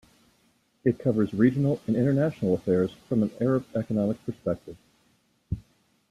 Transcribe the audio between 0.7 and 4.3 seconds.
It covers regional and international affairs from an Arab economic